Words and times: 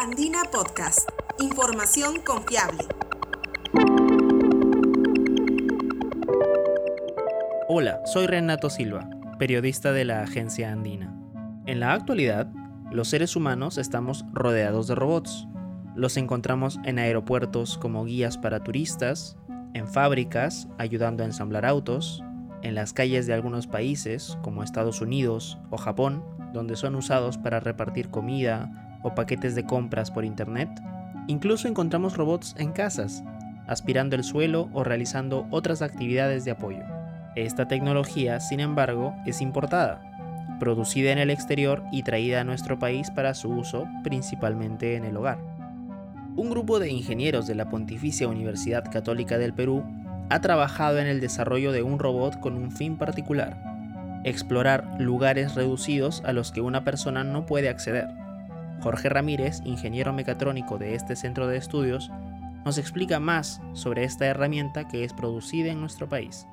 Andina 0.00 0.44
Podcast. 0.52 1.08
Información 1.40 2.20
confiable. 2.24 2.84
Hola, 7.66 8.00
soy 8.04 8.28
Renato 8.28 8.70
Silva, 8.70 9.10
periodista 9.40 9.90
de 9.90 10.04
la 10.04 10.22
agencia 10.22 10.70
Andina. 10.70 11.12
En 11.66 11.80
la 11.80 11.94
actualidad, 11.94 12.46
los 12.92 13.08
seres 13.08 13.34
humanos 13.34 13.76
estamos 13.76 14.24
rodeados 14.32 14.86
de 14.86 14.94
robots. 14.94 15.48
Los 15.96 16.16
encontramos 16.16 16.78
en 16.84 17.00
aeropuertos 17.00 17.76
como 17.76 18.04
guías 18.04 18.38
para 18.38 18.62
turistas, 18.62 19.36
en 19.74 19.88
fábricas 19.88 20.68
ayudando 20.78 21.24
a 21.24 21.26
ensamblar 21.26 21.66
autos, 21.66 22.22
en 22.62 22.76
las 22.76 22.92
calles 22.92 23.26
de 23.26 23.34
algunos 23.34 23.66
países 23.66 24.38
como 24.42 24.62
Estados 24.62 25.00
Unidos 25.00 25.58
o 25.70 25.76
Japón, 25.76 26.22
donde 26.52 26.76
son 26.76 26.94
usados 26.94 27.36
para 27.36 27.58
repartir 27.58 28.10
comida 28.10 28.84
o 29.02 29.14
paquetes 29.14 29.54
de 29.54 29.64
compras 29.64 30.10
por 30.10 30.24
Internet. 30.24 30.68
Incluso 31.26 31.68
encontramos 31.68 32.16
robots 32.16 32.54
en 32.58 32.72
casas, 32.72 33.22
aspirando 33.66 34.16
el 34.16 34.24
suelo 34.24 34.68
o 34.72 34.84
realizando 34.84 35.46
otras 35.50 35.82
actividades 35.82 36.44
de 36.44 36.52
apoyo. 36.52 36.82
Esta 37.36 37.68
tecnología, 37.68 38.40
sin 38.40 38.60
embargo, 38.60 39.14
es 39.26 39.40
importada, 39.40 40.02
producida 40.58 41.12
en 41.12 41.18
el 41.18 41.30
exterior 41.30 41.84
y 41.92 42.02
traída 42.02 42.40
a 42.40 42.44
nuestro 42.44 42.78
país 42.78 43.10
para 43.10 43.34
su 43.34 43.50
uso 43.50 43.86
principalmente 44.02 44.96
en 44.96 45.04
el 45.04 45.16
hogar. 45.16 45.38
Un 46.36 46.50
grupo 46.50 46.78
de 46.78 46.90
ingenieros 46.90 47.46
de 47.46 47.54
la 47.54 47.68
Pontificia 47.68 48.28
Universidad 48.28 48.84
Católica 48.90 49.38
del 49.38 49.54
Perú 49.54 49.84
ha 50.30 50.40
trabajado 50.40 50.98
en 50.98 51.06
el 51.06 51.20
desarrollo 51.20 51.72
de 51.72 51.82
un 51.82 51.98
robot 51.98 52.38
con 52.40 52.56
un 52.56 52.70
fin 52.70 52.96
particular, 52.96 53.56
explorar 54.24 55.00
lugares 55.00 55.54
reducidos 55.54 56.22
a 56.24 56.32
los 56.32 56.52
que 56.52 56.60
una 56.60 56.84
persona 56.84 57.24
no 57.24 57.46
puede 57.46 57.68
acceder. 57.68 58.08
Jorge 58.80 59.08
Ramírez, 59.08 59.60
ingeniero 59.64 60.12
mecatrónico 60.12 60.78
de 60.78 60.94
este 60.94 61.16
centro 61.16 61.46
de 61.46 61.56
estudios, 61.56 62.10
nos 62.64 62.78
explica 62.78 63.20
más 63.20 63.60
sobre 63.72 64.04
esta 64.04 64.26
herramienta 64.26 64.86
que 64.86 65.04
es 65.04 65.12
producida 65.12 65.70
en 65.70 65.80
nuestro 65.80 66.08
país. 66.08 66.46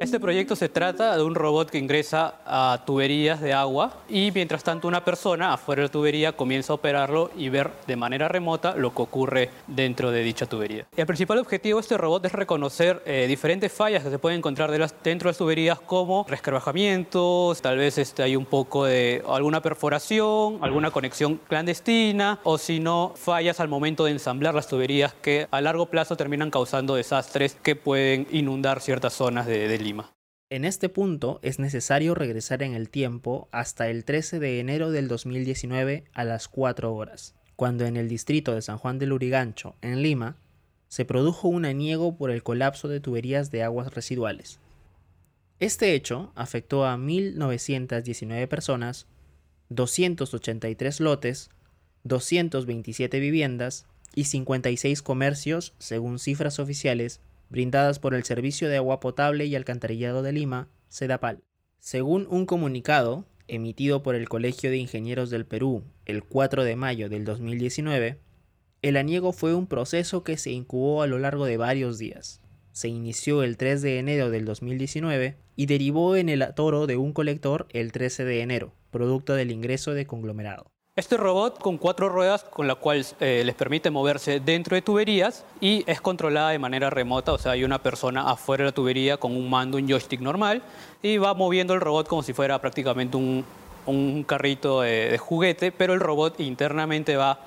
Este 0.00 0.20
proyecto 0.20 0.54
se 0.54 0.68
trata 0.68 1.16
de 1.16 1.24
un 1.24 1.34
robot 1.34 1.70
que 1.70 1.78
ingresa 1.78 2.36
a 2.46 2.84
tuberías 2.86 3.40
de 3.40 3.52
agua 3.52 3.94
y 4.08 4.30
mientras 4.32 4.62
tanto 4.62 4.86
una 4.86 5.04
persona 5.04 5.52
afuera 5.52 5.82
de 5.82 5.88
la 5.88 5.92
tubería 5.92 6.32
comienza 6.36 6.72
a 6.72 6.76
operarlo 6.76 7.32
y 7.36 7.48
ver 7.48 7.72
de 7.84 7.96
manera 7.96 8.28
remota 8.28 8.76
lo 8.76 8.94
que 8.94 9.02
ocurre 9.02 9.50
dentro 9.66 10.12
de 10.12 10.22
dicha 10.22 10.46
tubería. 10.46 10.86
El 10.96 11.04
principal 11.06 11.38
objetivo 11.38 11.78
de 11.78 11.80
este 11.80 11.98
robot 11.98 12.24
es 12.26 12.32
reconocer 12.32 13.02
eh, 13.06 13.24
diferentes 13.26 13.72
fallas 13.72 14.04
que 14.04 14.10
se 14.10 14.20
pueden 14.20 14.38
encontrar 14.38 14.70
de 14.70 14.78
las, 14.78 14.94
dentro 15.02 15.26
de 15.26 15.30
las 15.30 15.38
tuberías 15.38 15.80
como 15.80 16.24
resquebrajamientos, 16.28 17.60
tal 17.60 17.78
vez 17.78 17.98
este, 17.98 18.22
hay 18.22 18.36
un 18.36 18.46
poco 18.46 18.84
de 18.84 19.24
alguna 19.28 19.62
perforación, 19.62 20.58
alguna 20.60 20.92
conexión 20.92 21.40
clandestina 21.48 22.38
o 22.44 22.56
si 22.56 22.78
no 22.78 23.14
fallas 23.16 23.58
al 23.58 23.66
momento 23.66 24.04
de 24.04 24.12
ensamblar 24.12 24.54
las 24.54 24.68
tuberías 24.68 25.12
que 25.14 25.48
a 25.50 25.60
largo 25.60 25.86
plazo 25.86 26.16
terminan 26.16 26.52
causando 26.52 26.94
desastres 26.94 27.56
que 27.60 27.74
pueden 27.74 28.28
inundar 28.30 28.80
ciertas 28.80 29.12
zonas 29.12 29.46
de, 29.46 29.66
de 29.66 29.87
En 30.50 30.64
este 30.64 30.88
punto 30.88 31.40
es 31.42 31.58
necesario 31.58 32.14
regresar 32.14 32.62
en 32.62 32.74
el 32.74 32.88
tiempo 32.88 33.48
hasta 33.52 33.88
el 33.88 34.04
13 34.04 34.38
de 34.38 34.60
enero 34.60 34.90
del 34.90 35.08
2019 35.08 36.04
a 36.12 36.24
las 36.24 36.48
4 36.48 36.94
horas, 36.94 37.34
cuando 37.54 37.84
en 37.84 37.96
el 37.96 38.08
distrito 38.08 38.54
de 38.54 38.62
San 38.62 38.78
Juan 38.78 38.98
del 38.98 39.12
Urigancho, 39.12 39.76
en 39.82 40.02
Lima, 40.02 40.36
se 40.88 41.04
produjo 41.04 41.48
un 41.48 41.66
aniego 41.66 42.16
por 42.16 42.30
el 42.30 42.42
colapso 42.42 42.88
de 42.88 43.00
tuberías 43.00 43.50
de 43.50 43.62
aguas 43.62 43.92
residuales. 43.94 44.58
Este 45.60 45.94
hecho 45.94 46.32
afectó 46.34 46.86
a 46.86 46.96
1.919 46.96 48.48
personas, 48.48 49.06
283 49.68 51.00
lotes, 51.00 51.50
227 52.04 53.20
viviendas 53.20 53.86
y 54.14 54.24
56 54.24 55.02
comercios, 55.02 55.74
según 55.78 56.18
cifras 56.18 56.58
oficiales 56.58 57.20
brindadas 57.48 57.98
por 57.98 58.14
el 58.14 58.24
Servicio 58.24 58.68
de 58.68 58.76
Agua 58.76 59.00
Potable 59.00 59.46
y 59.46 59.56
Alcantarillado 59.56 60.22
de 60.22 60.32
Lima, 60.32 60.68
SEDAPAL. 60.88 61.42
Según 61.78 62.26
un 62.30 62.46
comunicado 62.46 63.26
emitido 63.46 64.02
por 64.02 64.14
el 64.14 64.28
Colegio 64.28 64.70
de 64.70 64.76
Ingenieros 64.76 65.30
del 65.30 65.46
Perú 65.46 65.84
el 66.04 66.22
4 66.24 66.64
de 66.64 66.76
mayo 66.76 67.08
del 67.08 67.24
2019, 67.24 68.18
el 68.82 68.96
aniego 68.96 69.32
fue 69.32 69.54
un 69.54 69.66
proceso 69.66 70.22
que 70.22 70.36
se 70.36 70.50
incubó 70.50 71.02
a 71.02 71.06
lo 71.06 71.18
largo 71.18 71.46
de 71.46 71.56
varios 71.56 71.98
días. 71.98 72.40
Se 72.72 72.88
inició 72.88 73.42
el 73.42 73.56
3 73.56 73.82
de 73.82 73.98
enero 73.98 74.30
del 74.30 74.44
2019 74.44 75.36
y 75.56 75.66
derivó 75.66 76.14
en 76.14 76.28
el 76.28 76.42
atoro 76.42 76.86
de 76.86 76.96
un 76.96 77.12
colector 77.12 77.66
el 77.70 77.90
13 77.90 78.24
de 78.24 78.42
enero, 78.42 78.74
producto 78.90 79.34
del 79.34 79.50
ingreso 79.50 79.94
de 79.94 80.06
conglomerado. 80.06 80.70
Este 80.98 81.16
robot 81.16 81.60
con 81.60 81.78
cuatro 81.78 82.08
ruedas 82.08 82.42
con 82.42 82.66
la 82.66 82.74
cual 82.74 83.06
eh, 83.20 83.44
les 83.46 83.54
permite 83.54 83.88
moverse 83.88 84.40
dentro 84.40 84.74
de 84.74 84.82
tuberías 84.82 85.44
y 85.60 85.84
es 85.86 86.00
controlada 86.00 86.50
de 86.50 86.58
manera 86.58 86.90
remota, 86.90 87.32
o 87.32 87.38
sea, 87.38 87.52
hay 87.52 87.62
una 87.62 87.80
persona 87.80 88.28
afuera 88.28 88.64
de 88.64 88.70
la 88.70 88.74
tubería 88.74 89.16
con 89.16 89.36
un 89.36 89.48
mando, 89.48 89.78
un 89.78 89.86
joystick 89.86 90.20
normal 90.20 90.60
y 91.00 91.18
va 91.18 91.34
moviendo 91.34 91.72
el 91.72 91.80
robot 91.80 92.08
como 92.08 92.24
si 92.24 92.32
fuera 92.32 92.60
prácticamente 92.60 93.16
un, 93.16 94.24
carrito 94.26 94.80
de, 94.80 95.10
de 95.10 95.18
juguete, 95.18 95.70
pero 95.70 95.94
el 95.94 96.00
robot 96.00 96.40
internamente 96.40 97.16
va 97.16 97.38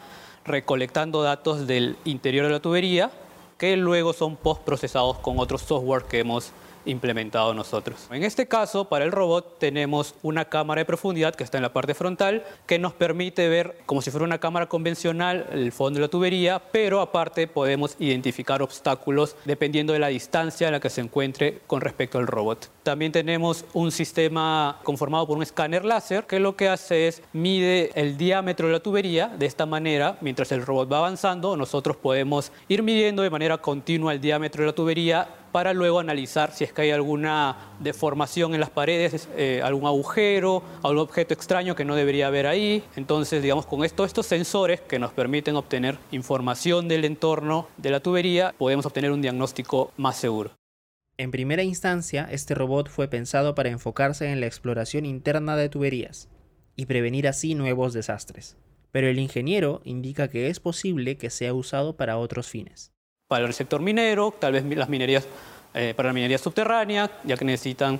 recolectando 0.46 1.22
datos 1.22 1.68
del 1.68 1.98
interior 2.06 2.46
de 2.46 2.54
la 2.54 2.62
tubería 2.62 3.12
que 3.58 3.76
luego 3.76 4.14
son 4.14 4.38
post-procesados 4.38 5.20
con 5.20 5.40
otros 5.40 5.64
software 5.64 6.04
que 6.04 6.20
hemos 6.20 6.54
implementado 6.86 7.54
nosotros. 7.54 8.08
En 8.12 8.24
este 8.24 8.48
caso, 8.48 8.86
para 8.86 9.06
el 9.06 9.12
robot 9.12 9.60
tenemos 9.60 10.16
una 10.22 10.46
cámara 10.46 10.82
de 10.82 10.86
profundidad 10.86 11.36
que 11.36 11.44
está 11.44 11.58
en 11.58 11.64
la 11.64 11.74
parte 11.74 11.94
frontal 11.94 12.44
que 12.66 12.80
nos 12.80 12.94
permite 12.94 13.50
ver 13.50 13.78
como 13.86 14.02
si 14.02 14.12
fuera 14.12 14.26
una 14.26 14.40
cámara 14.40 14.68
convencional 14.68 15.48
el 15.52 15.72
fondo 15.72 16.00
de 16.00 16.06
la 16.06 16.10
tubería, 16.10 16.62
pero 16.72 17.02
aparte 17.02 17.48
podemos 17.48 17.96
identificar 18.00 18.62
obstáculos 18.62 19.36
dependiendo 19.46 19.94
de 19.94 20.00
la 20.00 20.08
distancia 20.08 20.68
en 20.68 20.74
la 20.74 20.80
que 20.80 20.90
se 20.90 21.02
encuentre 21.02 21.62
con 21.68 21.82
respecto 21.82 22.18
al 22.18 22.28
robot. 22.28 22.70
También 22.84 23.12
tenemos 23.12 23.66
un 23.74 23.92
sistema 23.92 24.80
conformado 24.84 25.28
por 25.28 25.38
un 25.38 25.44
escáner 25.44 25.86
láser 25.86 26.26
que 26.26 26.40
lo 26.40 26.56
que 26.56 26.70
hace 26.70 27.08
es 27.08 27.22
mide 27.34 27.92
el 27.96 28.18
diámetro 28.18 28.68
de 28.68 28.74
la 28.74 28.80
tubería. 28.80 29.28
De 29.28 29.46
esta 29.46 29.66
manera, 29.66 30.18
mientras 30.22 30.52
el 30.52 30.66
robot 30.66 30.92
va 30.92 31.00
avanzando, 31.00 31.56
nosotros 31.56 31.98
podemos 31.98 32.52
ir 32.68 32.84
midiendo 32.84 33.22
de 33.22 33.30
manera 33.30 33.58
continua 33.58 34.14
el 34.14 34.22
diámetro 34.22 34.64
de 34.64 34.68
la 34.68 34.76
tubería 34.76 35.28
para 35.52 35.74
luego 35.74 36.00
analizar 36.00 36.52
si 36.52 36.64
es 36.64 36.74
que 36.74 36.84
hay 36.84 36.92
alguna 36.92 37.56
deformación 37.80 38.54
en 38.54 38.60
las 38.60 38.70
paredes, 38.70 39.30
eh, 39.36 39.62
algún 39.64 39.86
agujero, 39.86 40.64
algún 40.84 41.00
objeto 41.00 41.34
extraño 41.34 41.76
que 41.76 41.86
no 41.86 41.96
debería 41.96 42.28
haber 42.28 42.48
ahí. 42.48 42.84
Entonces, 42.96 43.42
digamos, 43.42 43.66
con 43.66 43.84
esto, 43.84 44.06
estos 44.06 44.26
sensores 44.26 44.82
que 44.82 45.00
nos 45.00 45.12
permiten 45.12 45.56
obtener 45.56 45.98
información 46.12 46.88
del 46.88 47.06
entorno 47.06 47.68
de 47.78 47.92
la 47.92 48.00
tubería, 48.00 48.54
podemos 48.58 48.86
obtener 48.86 49.12
un 49.12 49.22
diagnóstico 49.22 49.92
más 49.98 50.18
seguro. 50.18 50.52
En 51.18 51.32
primera 51.32 51.64
instancia, 51.64 52.28
este 52.32 52.56
robot 52.56 52.90
fue 52.90 53.08
pensado 53.08 53.54
para 53.54 53.70
enfocarse 53.70 54.32
en 54.32 54.40
la 54.40 54.48
exploración 54.48 55.06
interna 55.06 55.56
de 55.56 55.70
tuberías 55.70 56.30
y 56.76 56.86
prevenir 56.86 57.28
así 57.28 57.54
nuevos 57.54 57.94
desastres. 57.94 58.58
Pero 58.92 59.08
el 59.08 59.20
ingeniero 59.20 59.82
indica 59.84 60.30
que 60.30 60.48
es 60.48 60.60
posible 60.60 61.18
que 61.18 61.30
sea 61.30 61.54
usado 61.54 61.96
para 61.96 62.18
otros 62.18 62.48
fines 62.48 62.92
para 63.32 63.46
el 63.46 63.54
sector 63.54 63.80
minero, 63.80 64.36
tal 64.38 64.52
vez 64.52 64.66
las 64.66 64.90
minerías, 64.90 65.26
eh, 65.74 65.94
para 65.96 66.10
la 66.10 66.14
minería 66.14 66.38
subterránea, 66.38 67.10
ya 67.24 67.38
que 67.38 67.46
necesitan 67.46 67.98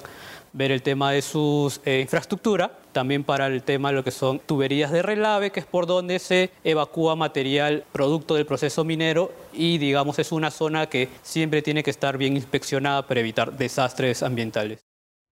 ver 0.52 0.72
el 0.72 0.82
tema 0.82 1.14
de 1.14 1.22
su 1.22 1.74
eh, 1.86 2.02
infraestructura, 2.02 2.78
también 2.92 3.24
para 3.24 3.48
el 3.48 3.64
tema 3.64 3.92
de 3.92 3.96
lo 3.96 4.04
que 4.04 4.12
son 4.12 4.40
tuberías 4.40 4.92
de 4.92 5.02
relave, 5.02 5.52
que 5.52 5.62
es 5.62 5.66
por 5.66 5.88
donde 5.88 6.20
se 6.20 6.50
evacúa 6.66 7.16
material 7.16 7.86
producto 7.94 8.36
del 8.36 8.46
proceso 8.46 8.84
minero 8.84 9.32
y 9.54 9.78
digamos 9.78 10.20
es 10.20 10.34
una 10.34 10.52
zona 10.52 10.88
que 10.88 11.08
siempre 11.22 11.62
tiene 11.62 11.82
que 11.82 11.92
estar 11.92 12.18
bien 12.18 12.36
inspeccionada 12.36 13.08
para 13.08 13.22
evitar 13.22 13.58
desastres 13.58 14.24
ambientales. 14.24 14.80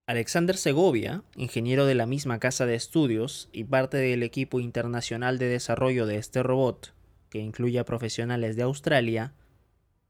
Alexander 0.07 0.55
Segovia, 0.55 1.23
ingeniero 1.35 1.85
de 1.85 1.95
la 1.95 2.05
misma 2.05 2.39
casa 2.39 2.65
de 2.65 2.75
estudios 2.75 3.49
y 3.51 3.65
parte 3.65 3.97
del 3.97 4.23
equipo 4.23 4.61
internacional 4.61 5.37
de 5.39 5.49
desarrollo 5.49 6.05
de 6.05 6.15
este 6.15 6.41
robot, 6.41 6.93
que 7.29 7.39
incluye 7.39 7.79
a 7.79 7.83
profesionales 7.83 8.55
de 8.55 8.63
Australia, 8.63 9.33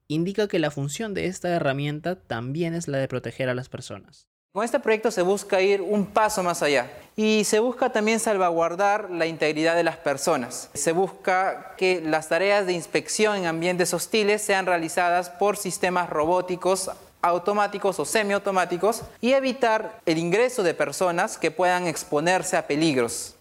indica 0.09 0.47
que 0.47 0.59
la 0.59 0.71
función 0.71 1.13
de 1.13 1.27
esta 1.27 1.50
herramienta 1.50 2.15
también 2.15 2.73
es 2.73 2.88
la 2.89 2.97
de 2.97 3.07
proteger 3.07 3.47
a 3.47 3.56
las 3.56 3.69
personas. 3.69 4.27
Con 4.51 4.65
este 4.65 4.79
proyecto 4.79 5.11
se 5.11 5.21
busca 5.21 5.61
ir 5.61 5.79
un 5.79 6.07
paso 6.07 6.41
más 6.41 6.63
allá 6.63 6.91
y 7.15 7.44
se 7.44 7.59
busca 7.59 7.91
también 7.91 8.19
salvaguardar 8.19 9.11
la 9.11 9.27
integridad 9.27 9.75
de 9.75 9.83
las 9.83 9.97
personas. 9.97 10.71
Se 10.73 10.91
busca 10.91 11.75
que 11.77 12.01
las 12.01 12.29
tareas 12.29 12.65
de 12.65 12.73
inspección 12.73 13.38
en 13.38 13.45
ambientes 13.45 13.94
hostiles 13.94 14.41
sean 14.41 14.65
realizadas 14.65 15.29
por 15.29 15.56
sistemas 15.56 16.09
robóticos 16.09 16.89
automáticos 17.21 18.00
o 18.00 18.06
semiautomáticos 18.06 19.03
y 19.21 19.33
evitar 19.33 20.00
el 20.06 20.17
ingreso 20.17 20.63
de 20.63 20.73
personas 20.73 21.38
que 21.38 21.51
puedan 21.51 21.85
exponerse 21.85 22.57
a 22.57 22.65
peligros. 22.65 23.35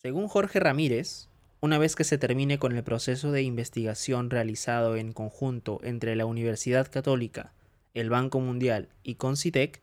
Según 0.00 0.28
Jorge 0.28 0.60
Ramírez, 0.60 1.28
una 1.60 1.78
vez 1.78 1.96
que 1.96 2.04
se 2.04 2.18
termine 2.18 2.58
con 2.58 2.76
el 2.76 2.84
proceso 2.84 3.32
de 3.32 3.42
investigación 3.42 4.30
realizado 4.30 4.96
en 4.96 5.12
conjunto 5.12 5.80
entre 5.82 6.14
la 6.14 6.26
Universidad 6.26 6.88
Católica, 6.90 7.52
el 7.94 8.10
Banco 8.10 8.40
Mundial 8.40 8.88
y 9.02 9.16
Concitec, 9.16 9.82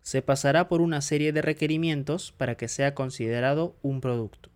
se 0.00 0.22
pasará 0.22 0.68
por 0.68 0.80
una 0.80 1.00
serie 1.00 1.32
de 1.32 1.42
requerimientos 1.42 2.32
para 2.32 2.56
que 2.56 2.68
sea 2.68 2.94
considerado 2.94 3.76
un 3.82 4.00
producto. 4.00 4.51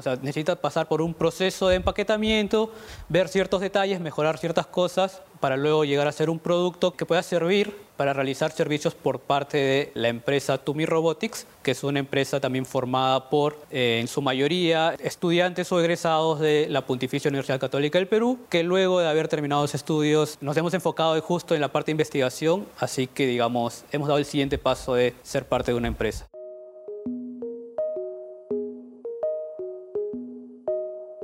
O 0.00 0.02
sea, 0.02 0.16
necesita 0.16 0.56
pasar 0.56 0.88
por 0.88 1.02
un 1.02 1.12
proceso 1.12 1.68
de 1.68 1.76
empaquetamiento, 1.76 2.72
ver 3.10 3.28
ciertos 3.28 3.60
detalles, 3.60 4.00
mejorar 4.00 4.38
ciertas 4.38 4.66
cosas 4.66 5.20
para 5.40 5.58
luego 5.58 5.84
llegar 5.84 6.06
a 6.08 6.12
ser 6.12 6.30
un 6.30 6.38
producto 6.38 6.92
que 6.92 7.04
pueda 7.04 7.22
servir 7.22 7.76
para 7.98 8.14
realizar 8.14 8.50
servicios 8.50 8.94
por 8.94 9.20
parte 9.20 9.58
de 9.58 9.92
la 9.92 10.08
empresa 10.08 10.56
Tumi 10.56 10.86
Robotics, 10.86 11.46
que 11.62 11.72
es 11.72 11.84
una 11.84 11.98
empresa 11.98 12.40
también 12.40 12.64
formada 12.64 13.28
por, 13.28 13.58
eh, 13.70 13.98
en 14.00 14.08
su 14.08 14.22
mayoría, 14.22 14.96
estudiantes 15.00 15.70
o 15.70 15.78
egresados 15.78 16.40
de 16.40 16.66
la 16.70 16.86
Pontificia 16.86 17.28
Universidad 17.28 17.60
Católica 17.60 17.98
del 17.98 18.08
Perú, 18.08 18.38
que 18.48 18.62
luego 18.62 19.00
de 19.00 19.08
haber 19.08 19.28
terminado 19.28 19.60
los 19.60 19.74
estudios 19.74 20.38
nos 20.40 20.56
hemos 20.56 20.72
enfocado 20.72 21.20
justo 21.20 21.54
en 21.54 21.60
la 21.60 21.68
parte 21.68 21.88
de 21.88 21.92
investigación, 21.92 22.66
así 22.78 23.06
que 23.06 23.26
digamos, 23.26 23.84
hemos 23.92 24.08
dado 24.08 24.18
el 24.18 24.24
siguiente 24.24 24.56
paso 24.56 24.94
de 24.94 25.14
ser 25.22 25.44
parte 25.44 25.72
de 25.72 25.76
una 25.76 25.88
empresa. 25.88 26.29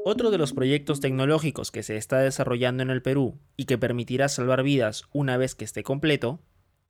Otro 0.08 0.30
de 0.30 0.38
los 0.38 0.52
proyectos 0.52 1.00
tecnológicos 1.00 1.72
que 1.72 1.82
se 1.82 1.96
está 1.96 2.18
desarrollando 2.18 2.84
en 2.84 2.90
el 2.90 3.02
Perú 3.02 3.40
y 3.56 3.64
que 3.64 3.76
permitirá 3.76 4.28
salvar 4.28 4.62
vidas 4.62 5.02
una 5.10 5.36
vez 5.36 5.56
que 5.56 5.64
esté 5.64 5.82
completo 5.82 6.38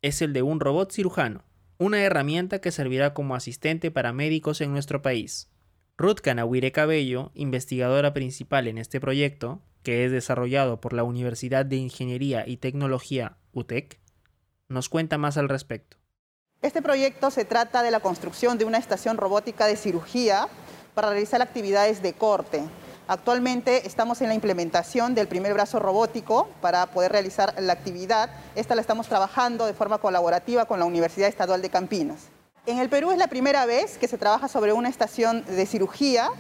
es 0.03 0.21
el 0.21 0.35
de 0.35 0.43
un 0.43 0.61
robot 0.61 0.93
cirujano, 0.93 1.43
una 1.79 2.03
herramienta 2.03 2.61
que 2.61 2.71
servirá 2.71 3.15
como 3.15 3.35
asistente 3.35 3.91
para 3.91 4.13
médicos 4.13 4.61
en 4.61 4.71
nuestro 4.71 5.01
país. 5.01 5.49
Ruth 5.97 6.21
Canawire 6.21 6.73
Cabello, 6.73 7.31
investigadora 7.33 8.13
principal 8.13 8.69
en 8.69 8.77
este 8.77 9.01
proyecto, 9.01 9.63
que 9.83 10.05
es 10.05 10.13
desarrollado 10.13 10.83
por 10.83 10.93
la 10.93 11.03
Universidad 11.03 11.65
de 11.65 11.77
Ingeniería 11.77 12.47
y 12.47 12.59
Tecnología 12.59 13.39
UTEC, 13.55 13.99
nos 14.69 14.91
cuenta 14.91 15.17
más 15.17 15.39
al 15.39 15.49
respecto. 15.49 15.97
Este 16.61 16.83
proyecto 16.83 17.31
se 17.31 17.47
trata 17.47 17.83
de 17.83 17.93
la 17.93 18.01
construcción 18.01 18.59
de 18.59 18.67
una 18.67 18.77
estación 18.77 19.17
robótica 19.17 19.65
de 19.67 19.79
cirugía 19.79 20.49
para 20.93 21.09
realizar 21.09 21.41
actividades 21.41 22.03
de 22.03 22.13
corte, 22.13 22.63
Actualmente 23.09 23.87
estamos 23.87 24.21
en 24.21 24.29
la 24.29 24.35
implementación 24.35 25.15
del 25.15 25.29
primer 25.29 25.55
brazo 25.55 25.79
robótico 25.79 26.49
para 26.61 26.87
poder 26.87 27.13
realizar 27.13 27.55
la 27.61 27.73
actividad. 27.73 28.31
Esta 28.57 28.75
la 28.75 28.81
estamos 28.81 29.07
trabajando 29.07 29.65
de 29.67 29.75
forma 29.75 29.99
colaborativa 29.99 30.65
con 30.65 30.81
la 30.81 30.87
Universidad 30.87 31.29
Estadual 31.29 31.63
de 31.63 31.71
Campinas. 31.71 32.25
En 32.67 32.81
el 32.81 32.89
Perú 32.89 33.13
es 33.13 33.19
la 33.19 33.29
primera 33.29 33.65
vez 33.65 33.97
que 33.97 34.09
se 34.09 34.19
trabaja 34.19 34.49
sobre 34.49 34.73
una 34.73 34.89
estación 34.89 35.45
de 35.45 35.67
cirugía. 35.67 36.31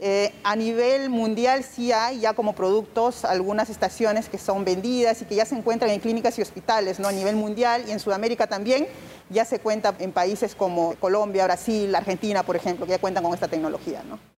Eh, 0.00 0.34
a 0.44 0.56
nivel 0.56 1.10
mundial 1.10 1.62
sí 1.62 1.92
hay 1.92 2.20
ya 2.20 2.32
como 2.32 2.54
productos 2.54 3.26
algunas 3.26 3.68
estaciones 3.68 4.30
que 4.30 4.38
son 4.38 4.64
vendidas 4.64 5.20
y 5.20 5.26
que 5.26 5.34
ya 5.34 5.44
se 5.44 5.54
encuentran 5.54 5.90
en 5.90 6.00
clínicas 6.00 6.38
y 6.38 6.42
hospitales 6.42 7.00
¿no? 7.00 7.06
a 7.06 7.12
nivel 7.12 7.36
mundial 7.36 7.84
y 7.86 7.92
en 7.92 8.00
Sudamérica 8.00 8.46
también 8.46 8.88
ya 9.28 9.44
se 9.44 9.60
cuenta 9.60 9.94
en 9.98 10.10
países 10.10 10.54
como 10.54 10.94
Colombia, 10.94 11.44
Brasil, 11.44 11.94
Argentina, 11.94 12.42
por 12.42 12.56
ejemplo, 12.56 12.86
que 12.86 12.92
ya 12.92 12.98
cuentan 12.98 13.22
con 13.22 13.34
esta 13.34 13.46
tecnología. 13.46 14.02
¿no? 14.08 14.31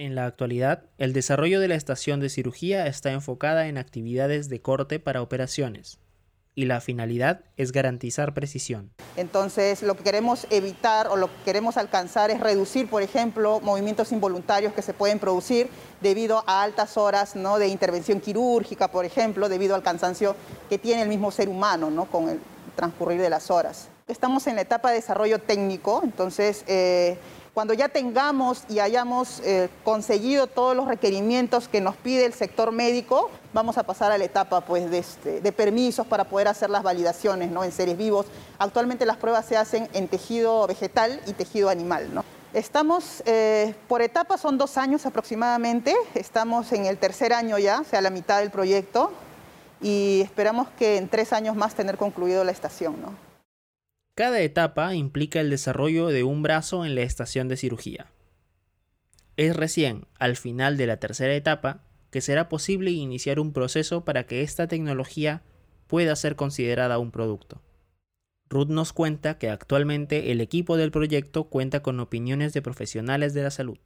En 0.00 0.14
la 0.14 0.24
actualidad, 0.24 0.84
el 0.96 1.12
desarrollo 1.12 1.60
de 1.60 1.68
la 1.68 1.74
estación 1.74 2.20
de 2.20 2.30
cirugía 2.30 2.86
está 2.86 3.12
enfocada 3.12 3.66
en 3.66 3.76
actividades 3.76 4.48
de 4.48 4.62
corte 4.62 4.98
para 4.98 5.20
operaciones, 5.20 5.98
y 6.54 6.64
la 6.64 6.80
finalidad 6.80 7.42
es 7.58 7.70
garantizar 7.70 8.32
precisión. 8.32 8.92
Entonces, 9.18 9.82
lo 9.82 9.98
que 9.98 10.02
queremos 10.02 10.46
evitar 10.48 11.08
o 11.08 11.16
lo 11.16 11.26
que 11.26 11.42
queremos 11.44 11.76
alcanzar 11.76 12.30
es 12.30 12.40
reducir, 12.40 12.88
por 12.88 13.02
ejemplo, 13.02 13.60
movimientos 13.60 14.10
involuntarios 14.10 14.72
que 14.72 14.80
se 14.80 14.94
pueden 14.94 15.18
producir 15.18 15.68
debido 16.00 16.44
a 16.46 16.62
altas 16.62 16.96
horas 16.96 17.36
¿no? 17.36 17.58
de 17.58 17.68
intervención 17.68 18.20
quirúrgica, 18.20 18.88
por 18.88 19.04
ejemplo, 19.04 19.50
debido 19.50 19.74
al 19.74 19.82
cansancio 19.82 20.34
que 20.70 20.78
tiene 20.78 21.02
el 21.02 21.10
mismo 21.10 21.30
ser 21.30 21.50
humano 21.50 21.90
¿no? 21.90 22.06
con 22.06 22.30
el 22.30 22.40
transcurrir 22.74 23.20
de 23.20 23.28
las 23.28 23.50
horas. 23.50 23.90
Estamos 24.08 24.46
en 24.46 24.56
la 24.56 24.62
etapa 24.62 24.88
de 24.88 24.94
desarrollo 24.94 25.40
técnico, 25.40 26.00
entonces... 26.02 26.64
Eh, 26.68 27.18
cuando 27.54 27.74
ya 27.74 27.88
tengamos 27.88 28.64
y 28.68 28.78
hayamos 28.78 29.40
eh, 29.40 29.68
conseguido 29.82 30.46
todos 30.46 30.76
los 30.76 30.86
requerimientos 30.86 31.68
que 31.68 31.80
nos 31.80 31.96
pide 31.96 32.24
el 32.24 32.32
sector 32.32 32.70
médico, 32.70 33.30
vamos 33.52 33.76
a 33.76 33.82
pasar 33.82 34.12
a 34.12 34.18
la 34.18 34.24
etapa 34.24 34.60
pues, 34.60 34.90
de, 34.90 34.98
este, 34.98 35.52
permisos 35.52 36.06
para 36.06 36.24
poder 36.24 36.48
hacer 36.48 36.70
las 36.70 36.82
validaciones 36.82 37.50
en 37.50 37.72
seres 37.72 37.98
vivos. 37.98 38.26
Actualmente 38.58 39.04
las 39.04 39.16
pruebas 39.16 39.46
se 39.46 39.56
hacen 39.56 39.88
en 39.92 40.06
tejido 40.06 40.66
vegetal 40.66 41.20
y 41.26 41.32
tejido 41.32 41.68
animal. 41.68 42.22
Estamos 42.52 43.22
eh, 43.26 43.74
por 43.88 44.02
etapas, 44.02 44.40
son 44.40 44.58
dos 44.58 44.76
años 44.76 45.06
aproximadamente, 45.06 45.94
estamos 46.14 46.72
en 46.72 46.86
el 46.86 46.98
tercer 46.98 47.32
año 47.32 47.58
ya, 47.58 47.80
o 47.80 47.84
sea, 47.84 48.00
la 48.00 48.10
mitad 48.10 48.40
del 48.40 48.50
proyecto, 48.50 49.12
y 49.80 50.20
esperamos 50.22 50.68
que 50.78 50.96
en 50.96 51.08
tres 51.08 51.32
años 51.32 51.56
más 51.56 51.74
tener 51.74 51.96
concluido 51.96 52.42
la 52.42 52.50
estación. 52.52 52.96
Cada 54.20 54.42
etapa 54.42 54.94
implica 54.94 55.40
el 55.40 55.48
desarrollo 55.48 56.08
de 56.08 56.24
un 56.24 56.42
brazo 56.42 56.84
en 56.84 56.94
la 56.94 57.00
estación 57.00 57.48
de 57.48 57.56
cirugía. 57.56 58.08
Es 59.38 59.56
recién, 59.56 60.04
al 60.18 60.36
final 60.36 60.76
de 60.76 60.86
la 60.86 60.98
tercera 60.98 61.32
etapa, 61.32 61.84
que 62.10 62.20
será 62.20 62.50
posible 62.50 62.90
iniciar 62.90 63.40
un 63.40 63.54
proceso 63.54 64.04
para 64.04 64.26
que 64.26 64.42
esta 64.42 64.68
tecnología 64.68 65.40
pueda 65.86 66.14
ser 66.16 66.36
considerada 66.36 66.98
un 66.98 67.12
producto. 67.12 67.62
Ruth 68.50 68.68
nos 68.68 68.92
cuenta 68.92 69.38
que 69.38 69.48
actualmente 69.48 70.30
el 70.32 70.42
equipo 70.42 70.76
del 70.76 70.90
proyecto 70.90 71.44
cuenta 71.44 71.80
con 71.80 71.98
opiniones 71.98 72.52
de 72.52 72.60
profesionales 72.60 73.32
de 73.32 73.42
la 73.44 73.50
salud. 73.50 73.78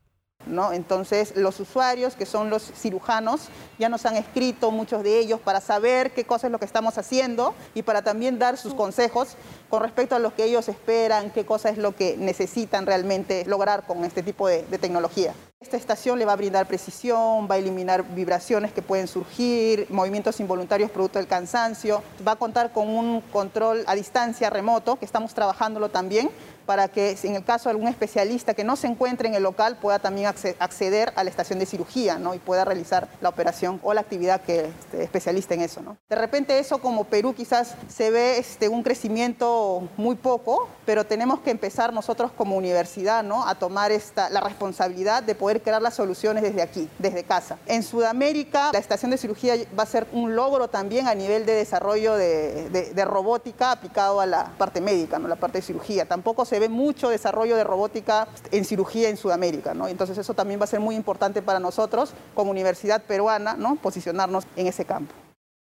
Entonces, 0.73 1.37
los 1.37 1.59
usuarios, 1.61 2.17
que 2.17 2.27
son 2.27 2.51
los 2.51 2.63
cirujanos, 2.63 3.49
ya 3.79 3.89
nos 3.89 4.05
han 4.07 4.17
escrito 4.17 4.71
muchos 4.71 5.03
de 5.03 5.19
ellos 5.19 5.41
para 5.41 5.61
saber 5.61 6.13
qué 6.13 6.25
cosa 6.25 6.47
es 6.47 6.53
lo 6.53 6.59
que 6.59 6.65
estamos 6.65 6.99
haciendo 6.99 7.55
y 7.75 7.83
para 7.83 8.03
también 8.03 8.39
dar 8.39 8.57
sus 8.57 8.75
consejos 8.75 9.37
con 9.71 9.83
respecto 9.83 10.15
a 10.15 10.19
lo 10.19 10.35
que 10.35 10.45
ellos 10.45 10.69
esperan, 10.69 11.31
qué 11.31 11.45
cosa 11.45 11.71
es 11.71 11.79
lo 11.79 11.95
que 11.97 12.17
necesitan 12.17 12.87
realmente 12.87 13.45
lograr 13.47 13.87
con 13.87 14.05
este 14.05 14.23
tipo 14.23 14.47
de, 14.47 14.63
de 14.63 14.79
tecnología. 14.79 15.35
Esta 15.61 15.79
estación 15.79 16.19
le 16.19 16.27
va 16.27 16.35
a 16.35 16.37
brindar 16.37 16.67
precisión, 16.67 17.49
va 17.51 17.55
a 17.55 17.59
eliminar 17.59 18.05
vibraciones 18.15 18.73
que 18.73 18.83
pueden 18.83 19.09
surgir, 19.09 19.87
movimientos 19.89 20.39
involuntarios 20.41 20.91
producto 20.91 21.19
del 21.19 21.27
cansancio, 21.27 22.03
va 22.27 22.33
a 22.33 22.37
contar 22.37 22.71
con 22.73 22.89
un 22.89 23.23
control 23.33 23.83
a 23.87 23.95
distancia 23.95 24.51
remoto, 24.51 24.97
que 24.97 25.07
estamos 25.07 25.33
trabajándolo 25.33 25.89
también, 25.89 26.31
para 26.67 26.89
que 26.89 27.17
en 27.23 27.37
el 27.37 27.45
caso 27.45 27.69
de 27.69 27.73
algún 27.73 27.89
especialista 27.89 28.55
que 28.55 28.65
no 28.65 28.77
se 28.77 28.87
encuentre 28.87 29.29
en 29.29 29.35
el 29.35 29.43
local 29.43 29.77
pueda 29.81 29.99
también 29.99 30.27
acceder 30.27 31.13
a 31.17 31.25
la 31.25 31.31
estación 31.31 31.59
de 31.59 31.67
cirugía 31.67 32.19
¿no? 32.19 32.35
y 32.35 32.39
pueda 32.39 32.65
realizar 32.65 33.09
la 33.21 33.29
operación 33.29 33.81
o 33.83 33.95
la 33.95 34.01
actividad 34.01 34.41
que 34.41 34.67
este, 34.67 35.03
especialista 35.03 35.55
en 35.55 35.63
eso. 35.63 35.83
¿no? 35.83 35.97
De 36.09 36.17
repente 36.17 36.59
eso 36.59 36.79
como 36.79 37.05
Perú 37.05 37.35
quizás 37.35 37.75
se 37.89 38.11
ve 38.11 38.39
este, 38.39 38.69
un 38.69 38.83
crecimiento 38.83 39.89
muy 39.97 40.17
poco, 40.17 40.69
pero 40.87 41.05
tenemos 41.05 41.41
que 41.41 41.51
empezar 41.51 41.93
nosotros 41.93 42.33
como 42.33 42.57
universidad 42.57 43.23
¿no? 43.23 43.47
a 43.47 43.55
tomar 43.55 43.93
esta, 43.93 44.31
la 44.31 44.41
responsabilidad 44.41 45.23
de 45.23 45.35
poder 45.35 45.63
crear 45.63 45.83
las 45.83 45.95
soluciones 45.95 46.43
desde 46.43 46.63
aquí, 46.63 46.89
desde 46.99 47.25
casa. 47.25 47.59
En 47.67 47.83
Sudamérica 47.83 48.71
la 48.73 48.79
estación 48.79 49.11
de 49.11 49.19
cirugía 49.19 49.55
va 49.79 49.83
a 49.83 49.87
ser 49.87 50.07
un 50.13 50.35
logro 50.37 50.69
también 50.69 51.09
a 51.09 51.15
nivel 51.15 51.47
de 51.47 51.55
desarrollo 51.55 52.17
de, 52.17 53.05
robótica 53.05 53.71
aplicado 53.71 54.21
a 54.21 54.27
la 54.27 54.53
parte 54.57 54.81
médica, 54.81 55.19
¿no? 55.19 55.29
la 55.29 55.37
parte 55.37 55.59
de 55.59 55.63
cirugía. 55.63 56.07
Tampoco 56.07 56.45
se 56.55 56.61
ve 56.61 56.69
mucho 56.69 57.09
desarrollo 57.09 57.57
de 57.57 57.65
robótica 57.65 58.29
en 58.53 58.65
cirugía 58.65 59.09
en 59.09 59.17
Sudamérica, 59.17 59.75
¿no? 59.75 59.89
Entonces 59.89 60.19
eso 60.19 60.35
también 60.35 60.61
va 60.61 60.65
a 60.65 60.69
ser 60.69 60.79
muy 60.79 60.95
importante 60.95 61.43
para 61.43 61.59
nosotros 61.59 62.15
como 62.33 62.53
universidad 62.53 63.03
peruana, 63.03 63.57
¿no? 63.57 63.75
Posicionarnos 63.75 64.47
en 64.55 64.69
ese 64.69 64.85
campo. 64.85 65.13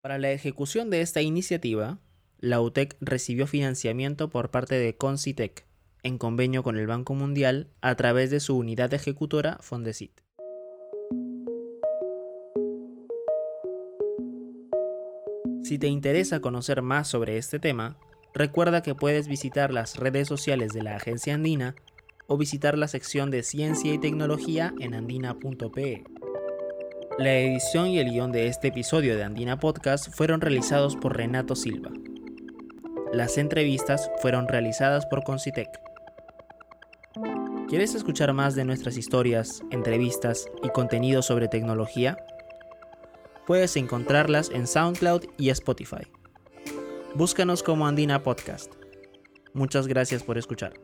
Para 0.02 0.18
la 0.18 0.30
ejecución 0.30 0.88
de 0.88 1.00
esta 1.00 1.20
iniciativa, 1.20 1.99
la 2.38 2.61
UTEC 2.61 2.97
recibió 3.00 3.49
financiamiento 3.49 4.30
por 4.30 4.52
parte 4.52 4.76
de 4.76 4.97
Concitec, 4.97 5.66
en 6.04 6.16
convenio 6.16 6.62
con 6.62 6.78
el 6.78 6.87
Banco 6.87 7.12
Mundial 7.14 7.73
a 7.80 7.97
través 7.97 8.30
de 8.30 8.38
su 8.38 8.56
unidad 8.56 8.94
ejecutora 8.94 9.58
Fondesit. 9.61 10.20
Si 15.64 15.76
te 15.80 15.88
interesa 15.88 16.38
conocer 16.38 16.82
más 16.82 17.08
sobre 17.08 17.37
este 17.37 17.58
tema, 17.58 17.99
Recuerda 18.35 18.82
que 18.82 18.94
puedes 18.94 19.28
visitar 19.28 19.73
las 19.73 19.97
redes 19.97 20.28
sociales 20.28 20.73
de 20.73 20.82
la 20.82 20.97
Agencia 20.97 21.35
Andina 21.35 21.75
o 22.26 22.37
visitar 22.37 22.76
la 22.76 22.88
sección 22.88 23.30
de 23.30 23.42
Ciencia 23.42 23.92
y 23.92 23.99
Tecnología 23.99 24.75
en 24.80 24.94
andina.pe. 24.94 26.04
La 27.18 27.35
edición 27.35 27.88
y 27.88 27.99
el 27.99 28.11
guion 28.11 28.30
de 28.30 28.47
este 28.47 28.68
episodio 28.68 29.16
de 29.16 29.25
Andina 29.25 29.58
Podcast 29.58 30.08
fueron 30.14 30.40
realizados 30.40 30.94
por 30.94 31.16
Renato 31.16 31.56
Silva. 31.56 31.90
Las 33.12 33.38
entrevistas 33.38 34.11
fueron 34.20 34.47
realizadas 34.47 35.06
por 35.06 35.25
Concitec. 35.25 35.68
¿Quieres 37.68 37.94
escuchar 37.94 38.32
más 38.35 38.54
de 38.54 38.64
nuestras 38.64 38.97
historias, 38.97 39.62
entrevistas 39.70 40.47
y 40.62 40.68
contenido 40.68 41.23
sobre 41.23 41.49
tecnología? 41.49 42.18
Puedes 43.47 43.76
encontrarlas 43.76 44.50
en 44.50 44.66
SoundCloud 44.66 45.25
y 45.38 45.49
Spotify. 45.49 46.18
Búscanos 47.15 47.62
como 47.62 47.87
Andina 47.87 48.23
Podcast. 48.23 48.73
Muchas 49.55 49.87
gracias 49.87 50.23
por 50.23 50.38
escuchar. 50.38 50.75